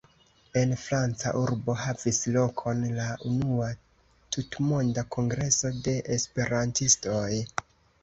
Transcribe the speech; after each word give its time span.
En 0.61 0.71
franca 0.83 1.33
urbo 1.41 1.75
havis 1.81 2.23
lokon 2.39 2.81
la 2.97 3.07
unua 3.33 3.69
tutmonda 4.39 5.07
kongreso 5.19 5.75
de 5.89 5.99
Esperantistoj. 6.21 7.33